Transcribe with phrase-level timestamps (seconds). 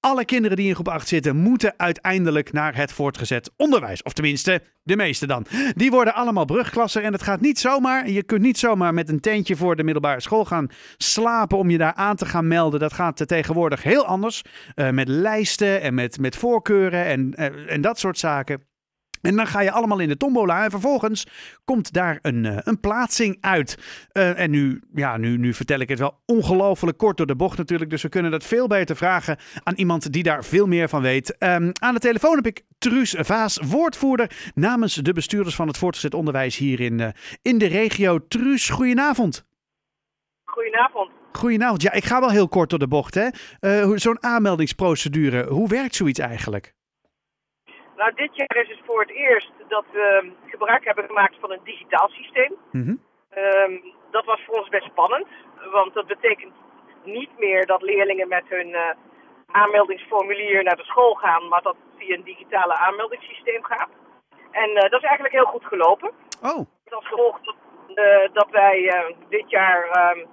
[0.00, 4.02] Alle kinderen die in groep 8 zitten, moeten uiteindelijk naar het voortgezet onderwijs.
[4.02, 5.46] Of tenminste, de meeste dan.
[5.74, 8.10] Die worden allemaal brugklasser en het gaat niet zomaar.
[8.10, 11.78] Je kunt niet zomaar met een tentje voor de middelbare school gaan slapen om je
[11.78, 12.80] daar aan te gaan melden.
[12.80, 14.42] Dat gaat tegenwoordig heel anders.
[14.74, 18.69] Uh, met lijsten en met, met voorkeuren en, uh, en dat soort zaken.
[19.20, 21.26] En dan ga je allemaal in de tombola en vervolgens
[21.64, 23.78] komt daar een, uh, een plaatsing uit.
[24.12, 27.58] Uh, en nu, ja, nu, nu vertel ik het wel ongelooflijk kort door de bocht
[27.58, 27.90] natuurlijk.
[27.90, 31.36] Dus we kunnen dat veel beter vragen aan iemand die daar veel meer van weet.
[31.38, 36.14] Um, aan de telefoon heb ik Truus Vaas, woordvoerder namens de bestuurders van het voortgezet
[36.14, 37.08] onderwijs hier in, uh,
[37.42, 38.18] in de regio.
[38.28, 39.46] Truus, goedenavond.
[40.44, 41.10] Goedenavond.
[41.32, 41.82] Goedenavond.
[41.82, 43.14] Ja, ik ga wel heel kort door de bocht.
[43.14, 43.28] hè.
[43.98, 46.74] Zo'n aanmeldingsprocedure, hoe werkt zoiets eigenlijk?
[48.00, 51.64] Nou, dit jaar is het voor het eerst dat we gebruik hebben gemaakt van een
[51.64, 52.52] digitaal systeem.
[52.70, 53.00] Mm -hmm.
[53.38, 55.26] um, dat was voor ons best spannend,
[55.72, 56.52] want dat betekent
[57.04, 58.90] niet meer dat leerlingen met hun uh,
[59.46, 63.90] aanmeldingsformulier naar de school gaan, maar dat het via een digitale aanmeldingssysteem gaat.
[64.50, 66.10] En uh, dat is eigenlijk heel goed gelopen.
[66.42, 66.66] Oh.
[66.88, 67.56] Als gevolg dat,
[67.94, 70.26] uh, dat wij dit jaar um,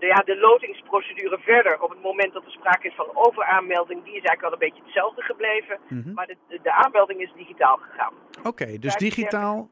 [0.00, 1.82] de, ja, de lotingsprocedure verder.
[1.82, 4.82] Op het moment dat er sprake is van overaanmelding, die is eigenlijk wel een beetje
[4.84, 5.78] hetzelfde gebleven.
[5.88, 6.14] Mm -hmm.
[6.14, 8.12] Maar de, de, aanmelding is digitaal gegaan.
[8.38, 9.68] Oké, okay, dus digitaal.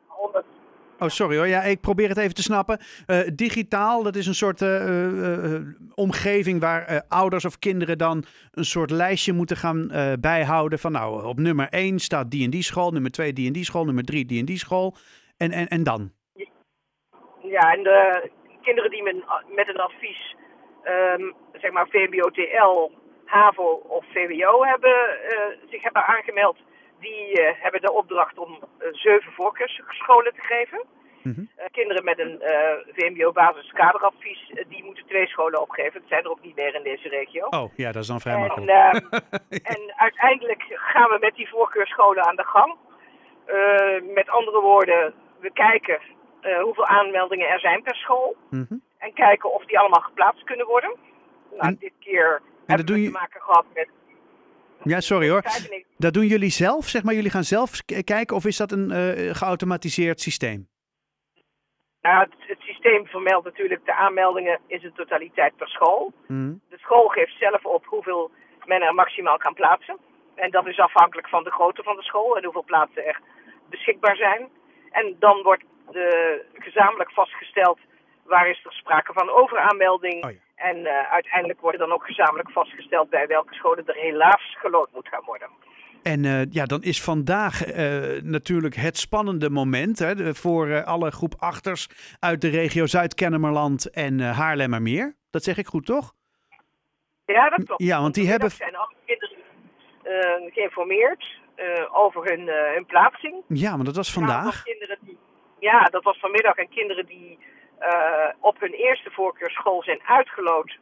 [1.00, 1.46] Oh, sorry hoor.
[1.46, 2.78] Ja, ik probeer het even te snappen.
[3.06, 5.60] Uh, digitaal, dat is een soort uh, uh,
[5.94, 9.90] omgeving waar ouders of kinderen dan een soort lijstje moeten gaan
[10.20, 10.78] bijhouden.
[10.78, 13.64] Van nou, op nummer 1 staat die en die school, nummer 2 die en die
[13.64, 14.96] school, nummer 3 die en die school.
[15.36, 16.12] En, en, en dan?
[17.42, 18.30] Ja, en de
[18.68, 19.16] kinderen die met,
[19.60, 20.36] met een advies,
[20.84, 22.90] um, zeg maar VBO-TL,
[23.24, 24.96] HAVO of VWO hebben,
[25.70, 26.56] zich hebben aangemeld,
[27.00, 30.80] die uh, hebben de opdracht om uh, zeven voorkeursscholen te geven.
[31.22, 31.48] Mm -hmm.
[31.58, 32.42] uh, kinderen met een
[32.96, 36.00] VMBO-basiskaderadvies, die moeten twee scholen opgeven.
[36.00, 37.46] Dat zijn er ook niet meer in deze regio.
[37.46, 38.70] Oh, ja, dat is dan vrij en, makkelijk.
[39.74, 42.76] en uiteindelijk gaan we met die voorkeursscholen aan de gang.
[44.14, 45.98] met andere woorden, we kijken
[46.62, 48.36] hoeveel aanmeldingen er zijn per school.
[48.50, 48.82] Mm -hmm.
[48.98, 50.96] En kijken of die allemaal geplaatst kunnen worden.
[51.50, 53.88] Nou, En- dit keer hebben we je- te maken gehad met
[54.82, 55.42] Ja, sorry hoor.
[55.42, 57.14] 95 Dat doen jullie zelf, zeg maar?
[57.14, 57.70] Jullie gaan zelf
[58.04, 60.68] kijken of is dat een eh, geautomatiseerd systeem?
[62.02, 66.12] Nou, het, het systeem vermeldt natuurlijk de aanmeldingen in zijn totaliteit per school.
[66.26, 66.52] Mhm.
[66.68, 68.30] De school geeft zelf op hoeveel
[68.64, 69.98] men er maximaal kan plaatsen.
[70.34, 73.20] En dat is afhankelijk van de grootte van de school en hoeveel plaatsen er
[73.70, 74.48] beschikbaar zijn.
[74.90, 75.67] En dan wordt de,
[76.58, 77.78] gezamenlijk vastgesteld
[78.24, 80.24] waar is er sprake van overaanmelding.
[80.24, 80.36] Oh ja.
[80.54, 85.08] En eh, uiteindelijk wordt dan ook gezamenlijk vastgesteld bij welke scholen er helaas gelood moet
[85.08, 85.48] gaan worden.
[86.02, 91.10] En eh, ja, dan is vandaag eh, natuurlijk het spannende moment hè, voor eh, alle
[91.10, 91.88] groep achters
[92.20, 95.16] uit de regio Zuid-Kennemerland en eh Haarlemmermeer.
[95.30, 96.12] Dat zeg ik goed, toch?
[97.24, 97.82] Ja, dat klopt.
[97.82, 99.36] Ja, want die hebben- zijn alle kinderen
[100.02, 103.42] eh, geïnformeerd eh, over hun, eh, hun plaatsing.
[103.48, 104.62] Ja, maar dat was vandaag.
[105.58, 106.56] Ja, dat was vanmiddag.
[106.56, 107.38] En kinderen die
[107.78, 110.78] eh, op hun eerste voorkeurschool zijn uitgeloot,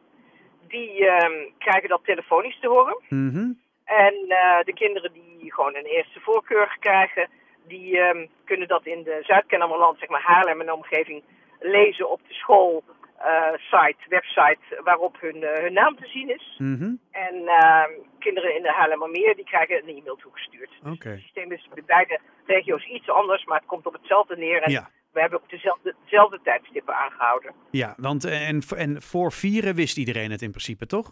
[0.67, 2.97] die ehm, krijgen dat telefonisch te horen.
[3.09, 3.51] Mhm.
[3.85, 7.29] En eh, de kinderen die gewoon een eerste voorkeur krijgen,
[7.67, 11.23] die ehm, kunnen dat in de Zuid-Kennemerland, zeg maar Haarlem en omgeving,
[11.59, 12.83] lezen op de school
[13.57, 16.55] site, website waarop hun, eh, hun naam te zien is.
[16.57, 16.95] Mhm.
[17.11, 20.71] En ehm, kinderen in de Haarlemmermeer die krijgen een e-mail toegestuurd.
[20.85, 21.09] Oké.
[21.09, 24.61] Het systeem is bij beide regio's iets anders, maar het komt op hetzelfde neer.
[24.61, 24.89] En Ja.
[25.11, 27.53] we hebben ook dezelfde, dezelfde tijdstippen aangehouden.
[27.71, 31.11] Ja, want eh, en, en voor vieren wist iedereen het in principe, toch?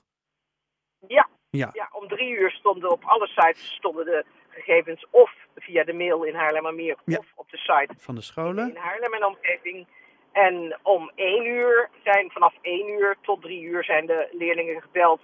[1.08, 1.70] Ja, Ja.
[1.74, 6.24] ja, om drie uur stonden op alle sites stonden de gegevens of via de mail
[6.24, 7.18] in Haarlemmermeer Ja.
[7.18, 8.70] of op de site Van de scholen.
[8.70, 9.88] in Haarlem en omgeving.
[10.36, 15.22] En om één uur zijn, vanaf één uur tot drie uur zijn de leerlingen gebeld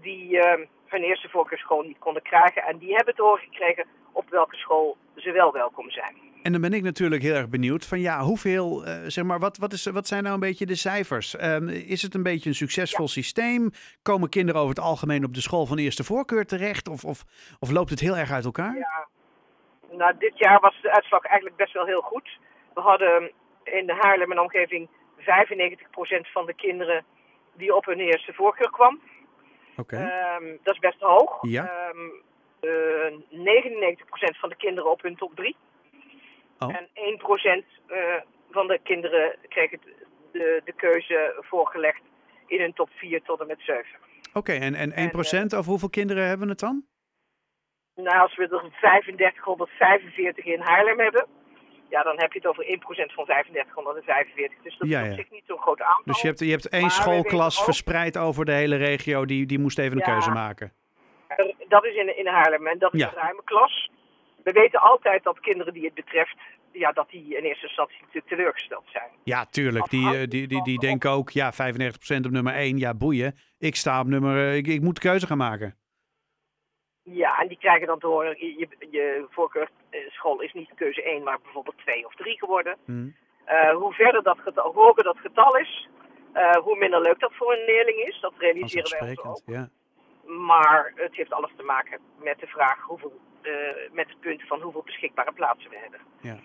[0.00, 2.62] die ehm, hun eerste voorkeurschool niet konden krijgen.
[2.62, 6.14] En die hebben te horen gekregen op welke school ze wel welkom zijn.
[6.42, 9.56] En dan ben ik natuurlijk heel erg benieuwd van ja, hoeveel, eh, zeg maar, wat,
[9.56, 11.36] wat, is, wat zijn nou een beetje de cijfers?
[11.36, 13.70] Ehm, is het een beetje een succesvol systeem?
[14.02, 16.88] Komen kinderen over het algemeen op de school van eerste voorkeur terecht?
[16.88, 17.24] Of, of,
[17.58, 18.76] of loopt het heel erg uit elkaar?
[18.76, 19.06] Ja,
[19.90, 22.38] nou, dit jaar was de uitslag eigenlijk best wel heel goed.
[22.74, 23.32] We hadden
[23.64, 24.88] in de Haarlem en omgeving
[25.18, 25.22] 95%
[26.32, 27.04] van de kinderen
[27.56, 29.00] die op hun eerste voorkeur kwam.
[29.76, 29.96] Oké.
[29.96, 31.38] Ehm, dat is best hoog.
[31.40, 31.64] Ja.
[31.64, 31.98] Ehm,
[32.60, 35.56] eh, 99% van de kinderen op hun top 3.
[36.58, 36.76] Oh.
[36.76, 38.20] En 1% eh,
[38.50, 39.82] van de kinderen kreeg het,
[40.32, 42.02] de, de keuze voorgelegd
[42.46, 43.84] in hun top 4 tot en met 7.
[44.32, 46.84] Oké, en, en 1% en, over hoeveel kinderen hebben het dan?
[47.94, 51.26] Nou, als we er 3545 in Haarlem hebben,
[51.88, 54.58] ja, dan heb je het over 1% van 3545.
[54.62, 55.22] Dus dat Ja, is op ja.
[55.22, 56.02] zich niet zo'n groot aantal.
[56.04, 59.58] Dus je hebt, je hebt één schoolklas ook- verspreid over de hele regio, die, die
[59.58, 60.12] moest even een Ja.
[60.12, 60.72] keuze maken.
[61.68, 63.90] Dat is in, in Haarlem en dat is een ruime klas.
[64.44, 66.36] We weten altijd dat kinderen die het betreft,
[66.72, 69.08] ja, dat die in eerste instantie te- teleurgesteld zijn.
[69.24, 69.90] Ja, tuurlijk.
[69.90, 72.78] Die, eh, die, die, die denken ook, ja, 95% op nummer 1.
[72.78, 73.38] Ja, boeien.
[73.58, 74.36] Ik sta op nummer...
[74.48, 75.76] eh, Ik, ik moet de keuze gaan maken.
[77.04, 81.22] Ja, en die krijgen dan te horen, je, je, je voorkeurschool is niet keuze 1,
[81.22, 82.76] maar bijvoorbeeld 2 of 3 geworden.
[82.84, 83.08] Hm.
[83.44, 85.88] Eh, hoe verder dat getal, hoe hoger dat getal is,
[86.32, 88.20] eh, hoe minder leuk dat voor een leerling is.
[88.20, 89.40] Dat realiseren wij ons ook.
[89.46, 89.68] Ja.
[90.26, 93.52] Maar het heeft alles te maken met de vraag hoeveel, eh,
[93.92, 96.00] met het punt van hoeveel beschikbare plaatsen we hebben.
[96.20, 96.36] ja.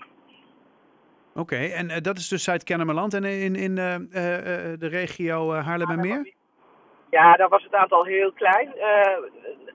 [1.35, 5.53] Oké, en eh, dat is dus Zuid-Kennemerland en in, in eh, eh, eh, de regio
[5.53, 6.33] eh, Haarlemmermeer?
[7.09, 8.73] Ja, daar was het aantal heel klein.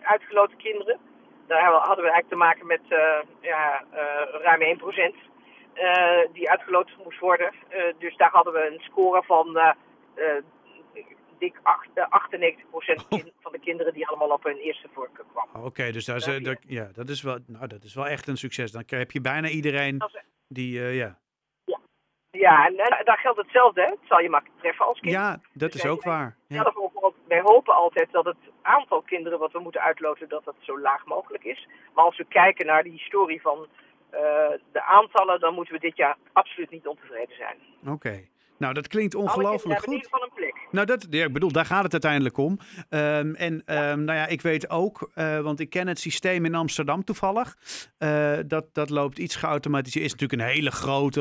[0.05, 0.99] Uitgeloten kinderen.
[1.47, 5.15] Daar hadden we eigenlijk te maken met eh, ja, eh, ruim 1%
[5.75, 7.53] eh, die uitgeloten moest worden.
[7.99, 9.75] Dus daar hadden we een score van
[11.39, 15.67] dik acht- eh, 98% kin- van de kinderen die allemaal op hun eerste voorkeur kwamen.
[15.67, 16.25] Oké, dus daar is,
[16.67, 18.73] Ja, dat, is wel, nou, dat is wel echt een succes.
[18.73, 19.99] Dan heb je bijna iedereen
[20.49, 21.19] die, ja.
[22.41, 23.81] Ja, en eh, daar geldt hetzelfde.
[23.81, 23.87] Hè.
[23.87, 25.13] Het zal je makkelijk treffen als kind.
[25.13, 26.37] Ja, dat is ook waar.
[26.47, 26.63] Ja.
[26.63, 30.45] Zelf ook, ook- wij hopen altijd dat het aantal kinderen wat we moeten uitloten, dat
[30.45, 31.69] dat zo laag mogelijk is.
[31.95, 33.67] Maar als we kijken naar de historie van
[34.11, 34.21] eh,
[34.73, 37.57] de aantallen, dan moeten we dit jaar absoluut niet ontevreden zijn.
[37.95, 38.25] Oké.
[38.57, 40.09] Nou, dat klinkt ongelooflijk goed.
[40.75, 42.59] Nou, dat, ja, ik bedoel, daar gaat het uiteindelijk om.
[42.89, 46.55] Ehm, en ehm, nou ja, ik weet ook, eh, want ik ken het systeem in
[46.55, 47.57] Amsterdam toevallig.
[47.99, 50.05] eh, dat, dat loopt iets geautomatiseerd.
[50.05, 51.21] Is natuurlijk een hele grote,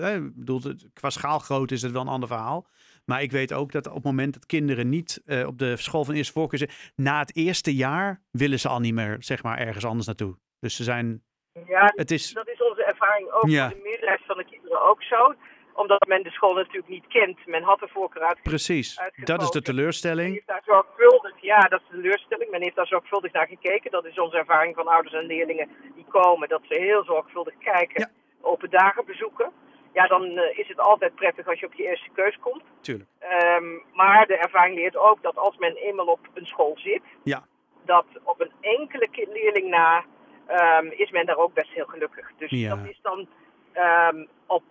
[0.00, 0.60] eh, ik bedoel,
[0.92, 2.66] qua schaalgrootte is het wel een ander verhaal.
[3.04, 6.14] Maar ik weet ook dat op het moment dat kinderen niet op de school van
[6.14, 10.06] eerste voorkeur na het eerste jaar willen ze al niet meer, zeg maar, ergens anders
[10.06, 10.36] naartoe.
[10.60, 11.22] Dus ze zijn,
[11.66, 13.68] Ja, het is, dat is onze ervaring ook Ja.
[13.68, 15.34] de meerderheid van de kinderen ook zo.
[15.74, 17.46] Omdat men de school natuurlijk niet kent.
[17.46, 18.50] Men had de voorkeur uitgekozen.
[18.50, 19.52] precies, dat is de uitgekozen.
[19.54, 20.32] Men teleurstelling.
[20.34, 22.50] heeft daar zorgvuldig, ja, dat is de teleurstelling.
[22.50, 23.90] Men heeft daar zorgvuldig naar gekeken.
[23.90, 26.48] Dat is onze ervaring van ouders en leerlingen die komen.
[26.48, 28.10] Dat ze heel zorgvuldig kijken, Ja.
[28.40, 29.52] open dagen bezoeken.
[29.92, 32.62] Ja, dan eh, is het altijd prettig als je op je eerste keus komt.
[32.80, 33.10] Tuurlijk.
[33.18, 37.44] Ehm, maar de ervaring leert ook dat als men eenmaal op een school zit, Ja.
[37.84, 40.04] dat op een enkele leerling na
[40.46, 42.30] ehm, is men daar ook best heel gelukkig.
[42.38, 42.68] Dus Ja.
[42.76, 43.28] dat is dan
[43.72, 44.62] ehm, op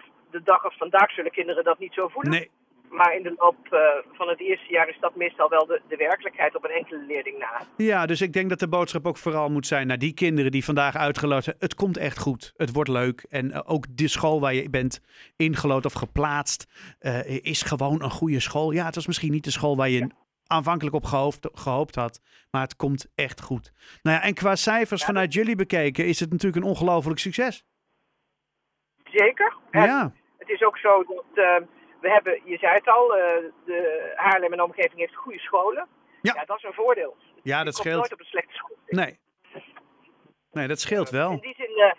[0.44, 2.32] dag als vandaag zullen kinderen dat niet zo voelen.
[2.32, 2.50] Nee,
[2.90, 3.80] Maar in de loop eh,
[4.12, 7.38] van het eerste jaar is dat meestal wel de, de werkelijkheid op een enkele leerling
[7.38, 7.62] na.
[7.78, 10.66] Ja, dus ik denk dat de boodschap ook vooral moet zijn naar die kinderen die
[10.66, 11.56] vandaag uitgeloot zijn.
[11.60, 12.54] Het komt echt goed.
[12.58, 13.26] Het wordt leuk.
[13.30, 15.02] En eh, ook de school waar je bent
[15.38, 16.68] ingelood of geplaatst
[17.00, 18.72] eh, is gewoon een goede school.
[18.72, 20.08] Ja, het was misschien niet de school waar je
[20.48, 22.22] aanvankelijk op gehoopt, gehoopt had.
[22.52, 23.72] Maar het komt echt goed.
[24.02, 27.66] Nou ja, en qua cijfers vanuit jullie bekeken is het natuurlijk een ongelooflijk succes.
[29.04, 29.58] Zeker.
[29.72, 30.14] En Ja,
[30.44, 31.56] het is ook zo dat eh,
[32.02, 35.88] we hebben, je zei het al, eh, de Haarlem en de omgeving heeft goede scholen.
[36.22, 36.44] Ja.
[36.46, 37.16] dat is een voordeel.
[37.44, 37.98] ja Je dat scheelt.
[37.98, 38.76] nooit op een slechte school.
[38.88, 39.20] Nee.
[40.52, 41.32] Nee, dat scheelt wel.
[41.32, 41.92] In die zin eh,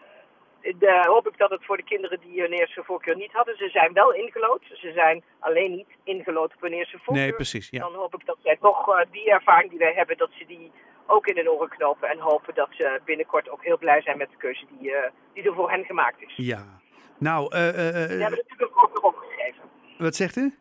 [0.79, 3.69] de- hoop ik dat het voor de kinderen die hun eerste voorkeur niet hadden, ze
[3.69, 4.63] zijn wel ingelood.
[4.73, 7.23] Ze zijn alleen niet ingelood op hun eerste voorkeur.
[7.25, 7.71] Nee, precies.
[7.71, 7.79] Ja.
[7.81, 10.73] Dan hoop ik dat zij toch eh, die ervaring die wij hebben, dat ze die
[11.07, 12.09] ook in hun oren knopen.
[12.09, 14.93] En hopen dat ze binnenkort ook heel blij zijn met de keuze die,
[15.35, 16.33] die er voor hen gemaakt is.
[16.37, 16.81] Ja.
[17.19, 19.63] Nou, eh, eh, eh, Ze hebben natuurlijk een voorkeur opgegeven.
[19.99, 20.55] wat zegt u?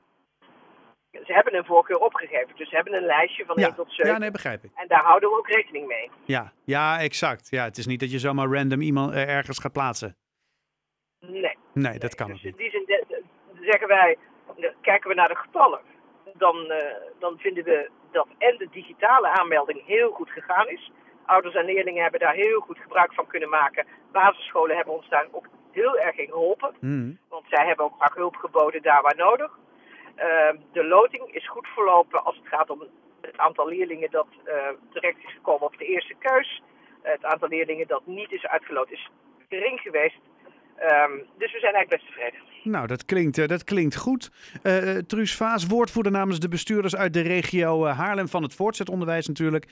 [1.12, 2.56] Ze hebben een voorkeur opgegeven.
[2.56, 4.12] Dus ze hebben een lijstje van 1 Ja, tot 7.
[4.12, 4.72] ja, nee, begrijp ik.
[4.76, 6.12] En daar houden we ook rekening mee.
[6.26, 7.50] Ja, ja, exact.
[7.50, 10.16] Ja, het is niet dat je zomaar random iemand ergens gaat plaatsen.
[11.20, 11.58] Nee.
[11.74, 12.58] Nee, dat kan dus niet.
[12.58, 13.06] in die zin
[13.62, 14.18] zeggen wij,
[14.82, 15.80] kijken we naar de getallen,
[16.34, 16.74] dan,
[17.20, 20.92] dan vinden we dat en de digitale aanmelding heel goed gegaan is.
[21.26, 23.88] Ouders en leerlingen hebben daar heel goed gebruik van kunnen maken.
[24.12, 26.76] Basisscholen hebben ons daar ook heel erg in geholpen.
[26.80, 27.18] Hmm.
[27.30, 29.52] Want zij hebben ook vaak hulp geboden daar waar nodig.
[30.16, 32.84] Ehm, de loting is goed verlopen als het gaat om
[33.22, 34.56] het aantal leerlingen dat eh,
[34.92, 36.62] terecht is gekomen op de eerste keus.
[37.02, 39.10] het aantal leerlingen dat niet is uitgeloot is
[39.50, 40.20] gering geweest.
[40.78, 42.40] Ehm, dus we zijn eigenlijk best tevreden.
[42.64, 44.32] Nou, dat klinkt, eh, dat klinkt goed.
[44.62, 49.68] Eh, Truus Vaas, woordvoerder namens de bestuurders uit de regio Haarlem van het voortzetonderwijs natuurlijk.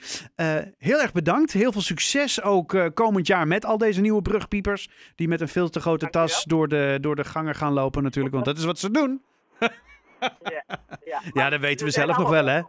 [0.78, 1.52] Heel erg bedankt.
[1.52, 4.88] Heel veel succes ook komend jaar met al deze nieuwe brugpiepers.
[5.14, 6.28] Die met een veel te grote Dankjewel.
[6.28, 8.34] tas door de, door de gangen gaan lopen natuurlijk.
[8.34, 9.22] Want dat is wat ze doen.
[9.58, 10.64] Ja,
[11.04, 11.20] ja.
[11.42, 12.62] Ja, dat weten we zelf nog wel hè.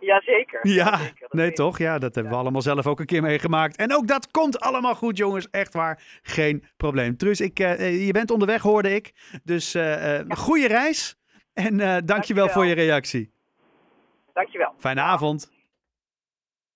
[0.00, 0.68] Jazeker.
[0.68, 1.78] Ja, nee toch?
[1.78, 3.76] Ja, dat hebben we allemaal zelf ook een keer meegemaakt.
[3.76, 5.50] En ook dat komt allemaal goed, jongens.
[5.50, 6.02] Echt waar.
[6.22, 7.16] Geen probleem.
[7.16, 9.12] Truus, ik, eh, eh, je bent onderweg, hoorde ik.
[9.44, 11.16] Dus eh goede reis.
[11.54, 12.48] En eh dankjewel Dankjewel.
[12.48, 13.32] voor je reactie.
[14.32, 14.74] Dankjewel.
[14.78, 15.50] Fijne avond.